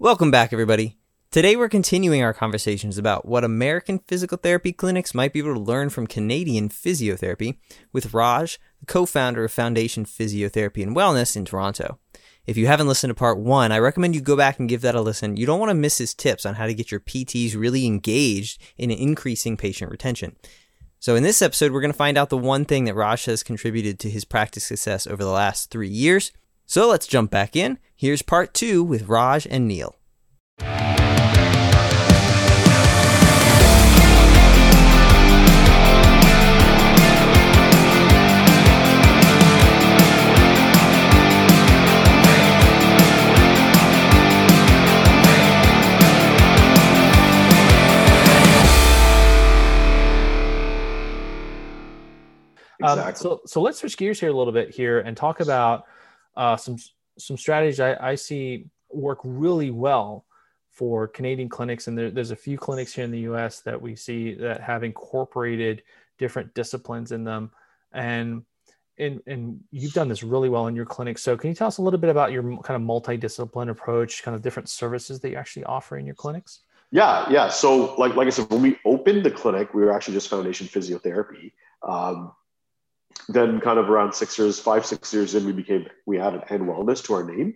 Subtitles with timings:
[0.00, 0.96] Welcome back, everybody.
[1.32, 5.60] Today, we're continuing our conversations about what American physical therapy clinics might be able to
[5.60, 7.56] learn from Canadian physiotherapy
[7.92, 11.98] with Raj, the co founder of Foundation Physiotherapy and Wellness in Toronto.
[12.46, 14.94] If you haven't listened to part one, I recommend you go back and give that
[14.94, 15.36] a listen.
[15.36, 18.62] You don't want to miss his tips on how to get your PTs really engaged
[18.76, 20.36] in increasing patient retention.
[21.00, 23.42] So, in this episode, we're going to find out the one thing that Raj has
[23.42, 26.30] contributed to his practice success over the last three years.
[26.70, 27.78] So, let's jump back in.
[27.96, 29.96] Here's part two with Raj and Neil.
[52.80, 53.08] Um, exactly.
[53.08, 55.84] Um, so, so let's switch gears here a little bit here and talk about
[56.38, 56.76] uh, some
[57.18, 60.24] some strategies I, I, see work really well
[60.70, 63.60] for Canadian clinics, and there, there's a few clinics here in the U.S.
[63.62, 65.82] that we see that have incorporated
[66.16, 67.50] different disciplines in them,
[67.92, 68.44] and
[68.98, 71.18] and and you've done this really well in your clinic.
[71.18, 74.36] So, can you tell us a little bit about your kind of multidiscipline approach, kind
[74.36, 76.60] of different services that you actually offer in your clinics?
[76.92, 77.48] Yeah, yeah.
[77.48, 80.68] So, like like I said, when we opened the clinic, we were actually just Foundation
[80.68, 81.50] Physiotherapy.
[81.82, 82.32] Um,
[83.28, 86.62] then kind of around six years, five, six years in, we became, we added and
[86.62, 87.54] wellness to our name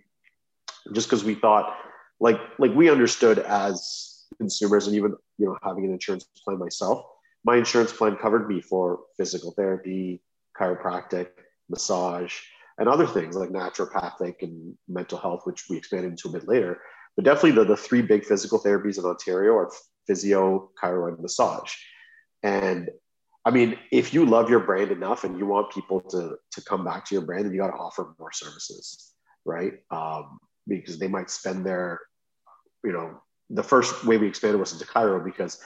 [0.93, 1.77] just because we thought
[2.21, 7.05] like, like we understood as consumers and even, you know, having an insurance plan myself,
[7.45, 10.23] my insurance plan covered me for physical therapy,
[10.59, 11.29] chiropractic,
[11.69, 12.39] massage,
[12.79, 16.81] and other things like naturopathic and mental health, which we expanded into a bit later.
[17.17, 19.71] But definitely the, the three big physical therapies in Ontario are
[20.07, 21.75] physio, chiro, and massage.
[22.43, 22.89] And
[23.45, 26.85] I mean, if you love your brand enough and you want people to to come
[26.85, 29.13] back to your brand, then you got to offer more services,
[29.45, 29.75] right?
[29.91, 32.01] Um, because they might spend their,
[32.85, 33.21] you know,
[33.51, 35.59] the first way we expanded was into chiro because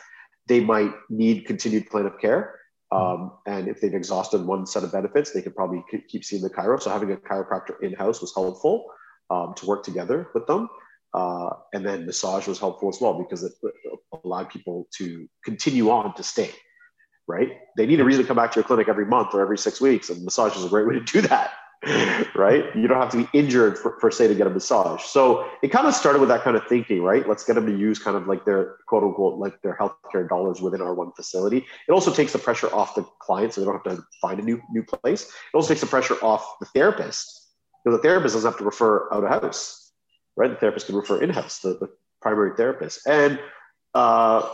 [0.47, 2.59] they might need continued plan of care.
[2.93, 6.51] Um, and if they've exhausted one set of benefits, they could probably keep seeing the
[6.51, 6.81] chiro.
[6.81, 8.87] So having a chiropractor in house was helpful
[9.29, 10.69] um, to work together with them.
[11.13, 13.53] Uh, and then massage was helpful as well because it
[14.25, 16.51] allowed people to continue on to stay
[17.27, 17.59] right?
[17.77, 19.81] They need a reason to come back to your clinic every month or every six
[19.81, 21.53] weeks, and massage is a great way to do that,
[22.35, 22.65] right?
[22.75, 25.03] You don't have to be injured for, for say to get a massage.
[25.03, 27.29] So it kind of started with that kind of thinking, right?
[27.29, 30.61] Let's get them to use kind of like their quote unquote like their healthcare dollars
[30.61, 31.67] within our one facility.
[31.89, 34.43] It also takes the pressure off the client, so they don't have to find a
[34.43, 35.25] new new place.
[35.25, 37.43] It also takes the pressure off the therapist
[37.85, 39.93] because the therapist doesn't have to refer out of house,
[40.37, 40.51] right?
[40.51, 41.89] The therapist can refer in house, the, the
[42.21, 43.39] primary therapist, and
[43.95, 44.49] uh,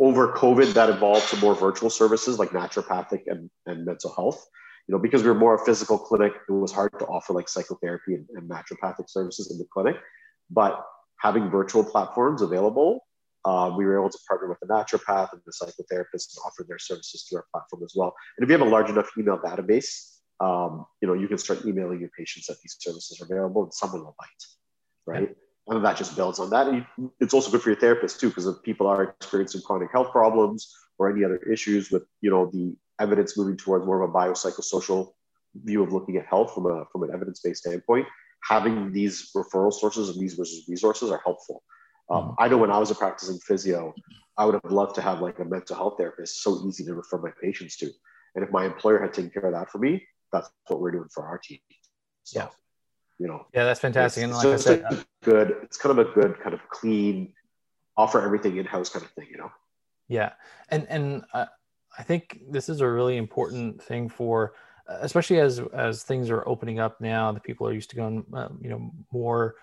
[0.00, 4.44] over COVID, that evolved to more virtual services like naturopathic and, and mental health.
[4.88, 7.48] You know, because we were more a physical clinic, it was hard to offer like
[7.48, 9.96] psychotherapy and, and naturopathic services in the clinic.
[10.50, 10.82] But
[11.20, 13.06] having virtual platforms available,
[13.44, 16.78] um, we were able to partner with the naturopath and the psychotherapist and offer their
[16.78, 18.14] services through our platform as well.
[18.36, 21.64] And if you have a large enough email database, um, you know, you can start
[21.66, 24.28] emailing your patients that these services are available and someone will bite,
[25.06, 25.36] right?
[25.70, 26.66] And that just builds on that.
[26.66, 26.84] And
[27.20, 30.74] it's also good for your therapist too, because if people are experiencing chronic health problems
[30.98, 35.12] or any other issues with, you know, the evidence moving towards more of a biopsychosocial
[35.54, 38.06] view of looking at health from a from an evidence-based standpoint,
[38.42, 40.38] having these referral sources and these
[40.68, 41.62] resources are helpful.
[42.10, 42.34] Um.
[42.38, 43.94] I know when I was a practicing physio,
[44.36, 47.18] I would have loved to have like a mental health therapist, so easy to refer
[47.18, 47.90] my patients to.
[48.34, 51.08] And if my employer had taken care of that for me, that's what we're doing
[51.12, 51.58] for our team.
[52.24, 52.48] So, yeah
[53.20, 53.46] you know.
[53.54, 54.24] Yeah that's fantastic.
[54.24, 55.54] And like I said, uh, good.
[55.62, 57.32] It's kind of a good kind of clean
[57.96, 59.52] offer everything in-house kind of thing you know?
[60.08, 60.32] Yeah.
[60.70, 61.46] And and uh,
[61.98, 64.54] i think this is a really important thing for
[64.88, 68.24] uh, especially as as things are opening up now the people are used to going
[68.32, 69.56] um, you know more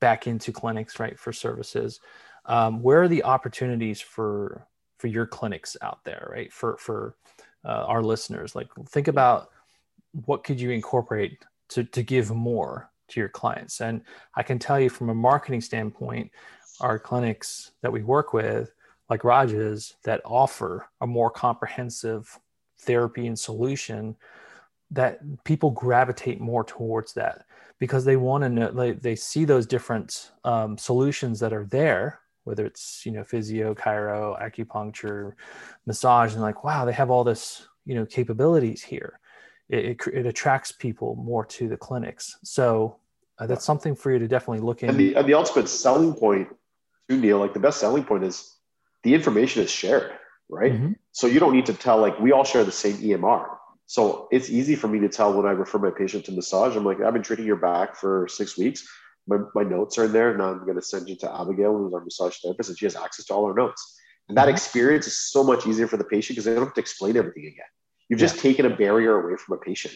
[0.00, 2.00] back into clinics right for services.
[2.46, 4.66] Um, where are the opportunities for
[4.98, 6.52] for your clinics out there right?
[6.52, 7.16] For for
[7.64, 8.54] uh, our listeners.
[8.54, 9.48] Like think about
[10.26, 11.38] what could you incorporate
[11.70, 13.80] to, to give more to your clients.
[13.80, 14.02] And
[14.34, 16.30] I can tell you from a marketing standpoint,
[16.80, 18.72] our clinics that we work with,
[19.08, 22.38] like Raj's, that offer a more comprehensive
[22.80, 24.16] therapy and solution,
[24.90, 27.44] that people gravitate more towards that
[27.78, 32.20] because they want to know, they, they see those different um, solutions that are there
[32.44, 35.32] whether it's you know physio chiro acupuncture
[35.86, 39.18] massage and like wow they have all this you know capabilities here
[39.68, 42.38] it, it, it attracts people more to the clinics.
[42.42, 42.96] So
[43.38, 44.90] uh, that's something for you to definitely look in.
[44.90, 46.48] And the, and the ultimate selling point
[47.08, 48.54] to Neil, like the best selling point is
[49.02, 50.12] the information is shared,
[50.48, 50.72] right?
[50.72, 50.92] Mm-hmm.
[51.12, 53.46] So you don't need to tell, like we all share the same EMR.
[53.86, 56.74] So it's easy for me to tell when I refer my patient to massage.
[56.76, 58.86] I'm like, I've been treating your back for six weeks.
[59.26, 60.36] my, my notes are in there.
[60.36, 62.96] Now I'm going to send you to Abigail, who's our massage therapist, and she has
[62.96, 64.00] access to all our notes.
[64.28, 64.54] And that mm-hmm.
[64.54, 67.46] experience is so much easier for the patient because they don't have to explain everything
[67.46, 67.66] again.
[68.08, 68.26] You've yeah.
[68.26, 69.94] just taken a barrier away from a patient.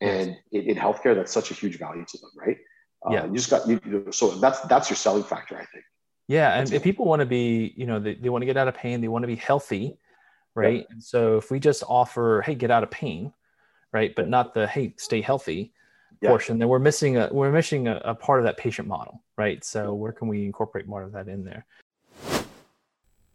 [0.00, 2.58] And in, in, healthcare, that's such a huge value to them, right?
[3.06, 3.26] Uh, yeah.
[3.26, 5.84] You just got, you, you so that's, that's your selling factor, I think.
[6.28, 6.58] Yeah.
[6.58, 8.74] And if people want to be, you know, they, they want to get out of
[8.74, 9.98] pain, they want to be healthy,
[10.54, 10.80] right?
[10.88, 10.94] Yeah.
[10.94, 13.32] And so if we just offer, hey, get out of pain,
[13.92, 14.12] right?
[14.14, 15.72] But not the, hey, stay healthy,
[16.20, 16.28] yeah.
[16.30, 19.64] portion then we're missing a we're missing a, a, part of that patient model right
[19.64, 21.66] so where can we incorporate more of that in there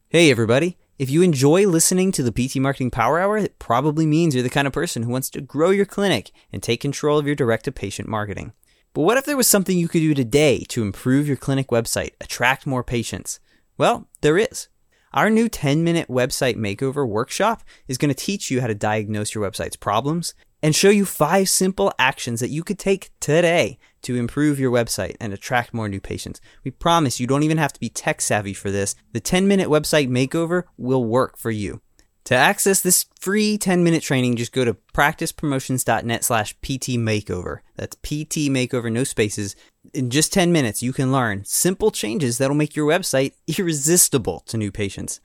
[0.09, 4.33] hey everybody if you enjoy listening to the pt marketing power hour it probably means
[4.33, 7.25] you're the kind of person who wants to grow your clinic and take control of
[7.25, 8.53] your direct to patient marketing
[8.93, 12.11] but what if there was something you could do today to improve your clinic website
[12.19, 13.39] attract more patients
[13.77, 14.67] well there is
[15.13, 19.35] our new 10 minute website makeover workshop is going to teach you how to diagnose
[19.35, 20.33] your website's problems
[20.63, 25.15] and show you five simple actions that you could take today to improve your website
[25.19, 26.39] and attract more new patients.
[26.63, 28.95] We promise you don't even have to be tech savvy for this.
[29.11, 31.81] The 10 minute website makeover will work for you.
[32.25, 37.59] To access this free 10 minute training, just go to practicepromotions.net slash PT makeover.
[37.75, 39.55] That's PT makeover, no spaces.
[39.93, 44.57] In just 10 minutes, you can learn simple changes that'll make your website irresistible to
[44.57, 45.19] new patients.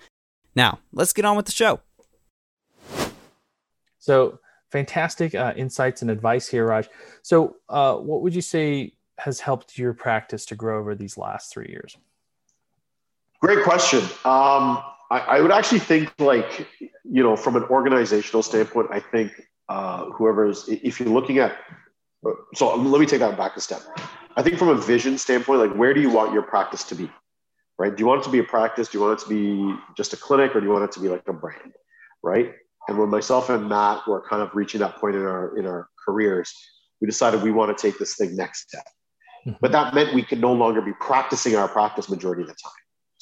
[0.54, 1.80] Now, let's get on with the show.
[3.98, 4.38] So,
[4.70, 6.88] fantastic uh, insights and advice here, Raj.
[7.22, 11.52] So, uh, what would you say has helped your practice to grow over these last
[11.52, 11.98] three years?
[13.40, 14.02] Great question.
[14.24, 19.32] Um, I, I, would actually think, like, you know, from an organizational standpoint, I think
[19.68, 21.56] uh, whoever's, if you're looking at,
[22.54, 23.82] so let me take that back a step.
[24.36, 27.10] I think from a vision standpoint, like, where do you want your practice to be?
[27.78, 27.94] Right?
[27.94, 28.88] Do you want it to be a practice?
[28.88, 31.00] Do you want it to be just a clinic, or do you want it to
[31.00, 31.74] be like a brand?
[32.22, 32.54] Right?
[32.88, 35.88] And when myself and Matt were kind of reaching that point in our in our
[36.04, 36.52] careers,
[37.00, 38.84] we decided we want to take this thing next step.
[39.46, 39.58] Mm-hmm.
[39.60, 42.72] But that meant we could no longer be practicing our practice majority of the time.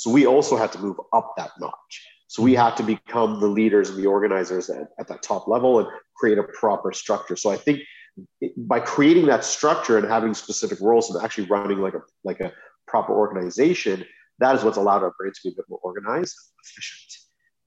[0.05, 2.07] So we also had to move up that notch.
[2.27, 5.79] So we had to become the leaders and the organizers at, at that top level
[5.79, 7.37] and create a proper structure.
[7.37, 7.81] So I think
[8.59, 12.53] by creating that structure and having specific roles and actually running like a like a
[12.87, 14.05] proper organization,
[14.41, 17.11] that is what's allowed our brain to be a bit more organized, efficient.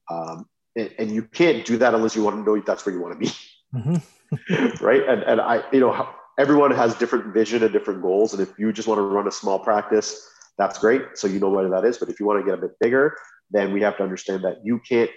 [0.08, 0.46] Um,
[0.76, 3.14] and, and you can't do that unless you want to know that's where you want
[3.14, 3.32] to be
[3.74, 4.84] mm-hmm.
[4.84, 6.08] right and, and i you know
[6.38, 9.32] everyone has different vision and different goals and if you just want to run a
[9.32, 12.44] small practice that's great so you know what that is but if you want to
[12.44, 13.16] get a bit bigger
[13.50, 15.10] then we have to understand that you can't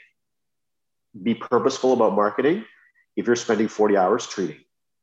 [1.23, 2.63] be purposeful about marketing
[3.17, 4.59] if you're spending 40 hours treating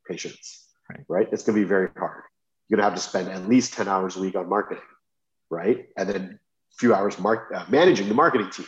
[0.09, 1.29] patients right, right?
[1.33, 2.23] it's going to be very hard
[2.69, 4.83] you're going to have to spend at least 10 hours a week on marketing
[5.51, 6.39] right and then
[6.73, 8.67] a few hours mark, uh, managing the marketing team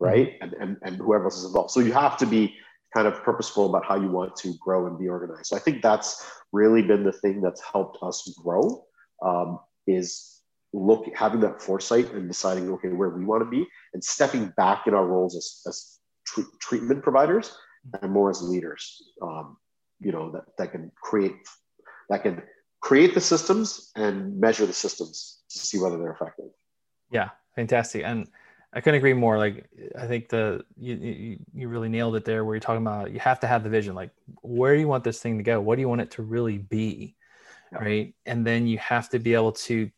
[0.00, 0.34] right?
[0.40, 1.70] And, and, and whoever else is involved.
[1.70, 2.54] So you have to be
[2.94, 5.46] kind of purposeful about how you want to grow and be organized.
[5.46, 8.84] So I think that's really been the thing that's helped us grow
[9.24, 10.37] um, is
[10.72, 14.86] look having that foresight and deciding okay where we want to be and stepping back
[14.86, 17.56] in our roles as, as tr- treatment providers
[18.02, 19.56] and more as leaders um,
[20.00, 21.36] you know that, that can create
[22.10, 22.42] that can
[22.80, 26.50] create the systems and measure the systems to see whether they're effective
[27.10, 28.28] yeah fantastic and
[28.72, 29.38] I couldn't agree more.
[29.38, 29.66] Like
[29.98, 33.18] I think the you, you, you really nailed it there where you're talking about you
[33.18, 33.94] have to have the vision.
[33.94, 34.10] Like
[34.42, 35.60] where do you want this thing to go?
[35.60, 37.16] What do you want it to really be?
[37.72, 37.78] Yeah.
[37.78, 38.14] Right.
[38.26, 39.90] And then you have to be able to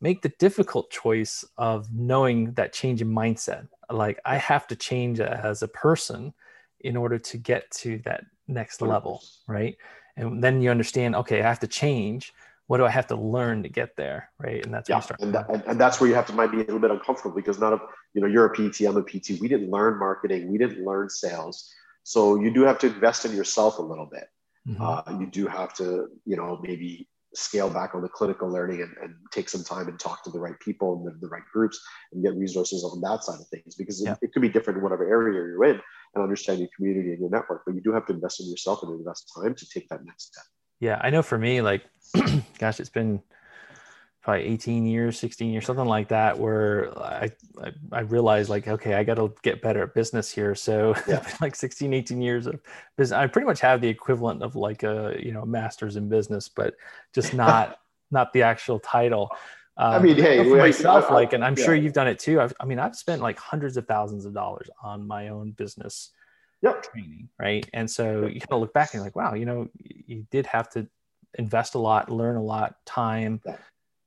[0.00, 3.68] make the difficult choice of knowing that change in mindset.
[3.90, 6.34] Like I have to change as a person
[6.80, 9.22] in order to get to that next level.
[9.46, 9.76] Right.
[10.16, 12.32] And then you understand, okay, I have to change
[12.68, 14.62] what do I have to learn to get there, right?
[14.62, 16.78] And that's yeah, and, that, and, that's where you have to might be a little
[16.78, 17.80] bit uncomfortable because none of
[18.12, 19.40] you know you're a PT, I'm a PT.
[19.40, 23.34] We didn't learn marketing, we didn't learn sales, so you do have to invest in
[23.34, 24.28] yourself a little bit.
[24.68, 24.82] Mm-hmm.
[24.82, 28.94] Uh, you do have to you know maybe scale back on the clinical learning and,
[29.02, 31.78] and take some time and talk to the right people and the, the, right groups
[32.12, 34.12] and get resources on that side of things because yeah.
[34.12, 35.80] it, it could be different in whatever area you're in
[36.14, 38.82] and understand your community and your network, but you do have to invest in yourself
[38.82, 40.44] and invest time to take that next step.
[40.80, 41.84] Yeah, I know for me, like
[42.58, 43.20] gosh, it's been
[44.28, 47.30] probably 18 years, 16 years, something like that, where I,
[47.62, 50.54] I, I realized like, okay, I got to get better at business here.
[50.54, 51.26] So yeah.
[51.40, 52.60] like 16, 18 years of
[52.98, 56.46] business, I pretty much have the equivalent of like a, you know, master's in business,
[56.46, 56.74] but
[57.14, 57.80] just not,
[58.10, 59.30] not the actual title.
[59.78, 61.64] Um, I mean, hey, for myself, I, I, like, and I'm yeah.
[61.64, 62.38] sure you've done it too.
[62.38, 66.10] I've, I mean, I've spent like hundreds of thousands of dollars on my own business
[66.60, 66.82] yep.
[66.82, 67.30] training.
[67.40, 67.66] Right.
[67.72, 70.68] And so you kind of look back and like, wow, you know, you did have
[70.72, 70.86] to
[71.38, 73.40] invest a lot, learn a lot, time,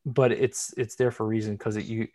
[0.06, 2.08] but it's it's there for a reason because you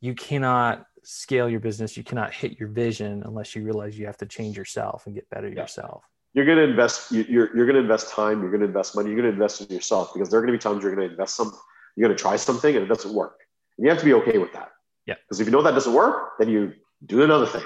[0.00, 4.16] you cannot scale your business, you cannot hit your vision unless you realize you have
[4.18, 5.62] to change yourself and get better yeah.
[5.62, 6.04] yourself.
[6.32, 7.12] You're going to invest.
[7.12, 8.40] You're you're going to invest time.
[8.40, 9.10] You're going to invest money.
[9.10, 11.06] You're going to invest in yourself because there are going to be times you're going
[11.06, 11.52] to invest some
[11.96, 13.40] you're going to try something and it doesn't work.
[13.78, 14.70] And you have to be okay with that.
[15.06, 15.14] Yeah.
[15.22, 16.72] Because if you know that doesn't work, then you
[17.06, 17.64] do another thing,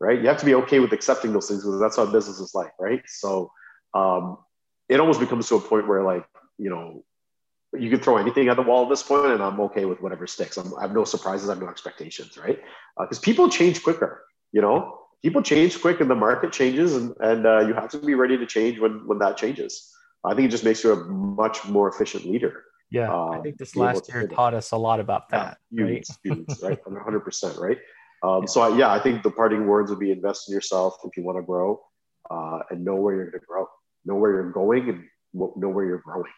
[0.00, 0.20] right?
[0.20, 2.72] You have to be okay with accepting those things because that's how business is like,
[2.78, 3.02] right?
[3.06, 3.50] So
[3.94, 4.38] um,
[4.88, 6.26] it almost becomes to a point where like,
[6.58, 7.04] you know,
[7.78, 10.26] you can throw anything at the wall at this point and I'm okay with whatever
[10.26, 10.56] sticks.
[10.56, 11.48] I'm, i have no surprises.
[11.48, 12.58] I have no expectations, right?
[12.98, 17.14] Because uh, people change quicker, you know, people change quick and the market changes and,
[17.20, 19.92] and uh, you have to be ready to change when, when that changes.
[20.24, 22.64] I think it just makes you a much more efficient leader.
[22.90, 25.58] Yeah, uh, I think this last year taught us a lot about that.
[25.70, 26.08] Yeah, right?
[26.24, 26.82] huge, right?
[26.86, 27.76] 100%, right?
[28.22, 28.46] Um, yeah.
[28.46, 31.22] So, I, yeah, I think the parting words would be invest in yourself if you
[31.22, 31.80] want to grow
[32.30, 33.66] uh, and know where you're going to grow,
[34.06, 36.32] know where you're going and know where you're growing.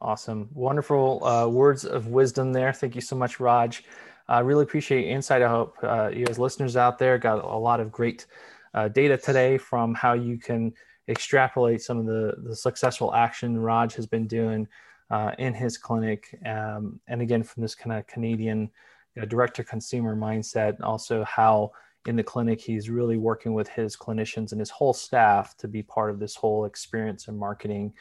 [0.00, 0.48] Awesome.
[0.54, 2.72] Wonderful uh, words of wisdom there.
[2.72, 3.82] Thank you so much, Raj.
[4.28, 5.42] I really appreciate your insight.
[5.42, 8.26] I hope uh, you as listeners out there got a lot of great
[8.74, 10.72] uh, data today from how you can
[11.08, 14.68] extrapolate some of the, the successful action Raj has been doing
[15.10, 16.38] uh, in his clinic.
[16.46, 18.70] Um, and again, from this kind of Canadian
[19.16, 21.72] you know, direct to consumer mindset, also how
[22.08, 25.82] in the clinic he's really working with his clinicians and his whole staff to be
[25.82, 27.92] part of this whole experience and marketing.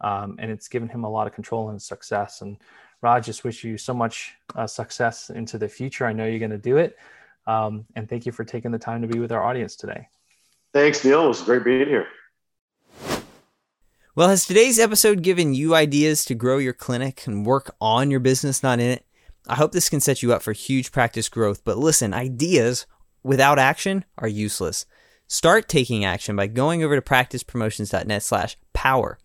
[0.00, 2.42] Um, and it's given him a lot of control and success.
[2.42, 2.58] And
[3.02, 6.06] Raj, just wish you so much uh, success into the future.
[6.06, 6.96] I know you're going to do it.
[7.48, 10.08] Um, and thank you for taking the time to be with our audience today.
[10.72, 11.24] Thanks, Neil.
[11.24, 12.06] It was great being here.
[14.14, 18.20] Well, has today's episode given you ideas to grow your clinic and work on your
[18.20, 19.04] business, not in it?
[19.48, 21.62] I hope this can set you up for huge practice growth.
[21.64, 22.86] But listen, ideas
[23.26, 24.86] without action are useless.
[25.26, 29.18] Start taking action by going over to practicepromotions.net slash power.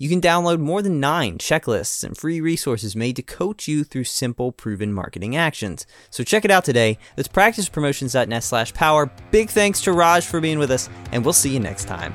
[0.00, 4.04] You can download more than nine checklists and free resources made to coach you through
[4.04, 5.86] simple, proven marketing actions.
[6.10, 6.98] So check it out today.
[7.16, 9.10] That's practicepromotions.net slash power.
[9.32, 12.14] Big thanks to Raj for being with us, and we'll see you next time.